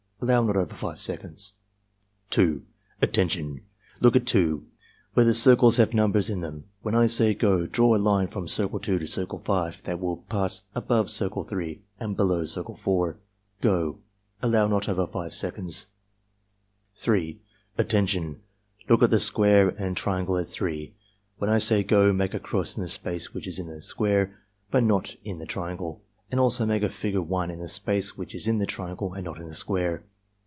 (Allow 0.23 0.43
not 0.43 0.55
over 0.55 0.75
5 0.75 0.99
seconds.) 0.99 1.53
2. 2.29 2.61
"Attention! 3.01 3.61
Look 4.01 4.15
at 4.15 4.27
2, 4.27 4.63
where 5.15 5.25
the 5.25 5.33
circles 5.33 5.77
have 5.77 5.95
numbers 5.95 6.29
in 6.29 6.41
them. 6.41 6.65
When 6.83 6.93
I 6.93 7.07
say 7.07 7.33
'go' 7.33 7.65
draw 7.65 7.95
a 7.95 7.97
line 7.97 8.27
from 8.27 8.47
Circle 8.47 8.81
2 8.81 8.99
to 8.99 9.05
CSrcle 9.05 9.43
5 9.43 9.81
that 9.81 9.99
will 9.99 10.17
pass 10.17 10.61
above 10.75 11.09
Circle 11.09 11.45
3 11.45 11.81
and 11.99 12.15
below 12.15 12.45
Circle 12.45 12.75
4.— 12.75 13.17
Go!" 13.63 13.97
(Allow 14.43 14.67
not 14.67 14.87
over 14.87 15.07
5 15.07 15.33
seconds.) 15.33 15.87
3. 16.97 17.41
"Attention! 17.79 18.41
Look 18.89 19.01
at 19.01 19.09
the 19.09 19.17
square 19.19 19.69
and 19.69 19.97
triangle 19.97 20.37
at 20.37 20.47
3. 20.47 20.93
When 21.39 21.49
I 21.49 21.57
say 21.57 21.81
'go' 21.81 22.13
make 22.13 22.35
a 22.35 22.39
cross 22.39 22.77
in 22.77 22.83
the 22.83 22.89
space 22.89 23.33
which 23.33 23.47
is 23.47 23.57
in 23.57 23.65
the 23.65 23.81
square 23.81 24.37
but 24.69 24.83
not 24.83 25.15
in 25.23 25.39
the 25.39 25.47
triangle, 25.47 26.03
and 26.29 26.39
also 26.39 26.67
make 26.67 26.83
a 26.83 26.89
figure 26.89 27.23
1 27.23 27.49
in 27.49 27.57
the 27.57 27.67
space 27.67 28.15
which 28.15 28.35
is 28.35 28.47
in 28.47 28.59
the 28.59 28.67
triangle 28.67 29.13
and 29.15 29.25
in 29.25 29.47
the 29.47 29.55
square. 29.55 30.03